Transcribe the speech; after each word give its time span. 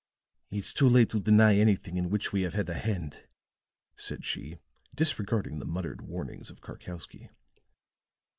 "It's 0.49 0.73
too 0.73 0.89
late 0.89 1.11
to 1.11 1.19
deny 1.19 1.55
anything 1.55 1.95
in 1.95 2.09
which 2.09 2.33
we 2.33 2.41
have 2.41 2.55
had 2.55 2.67
a 2.69 2.73
hand," 2.73 3.27
said 3.95 4.25
she, 4.25 4.57
disregarding 4.95 5.59
the 5.59 5.65
muttered 5.65 6.01
warnings 6.01 6.49
of 6.49 6.59
Karkowsky. 6.59 7.29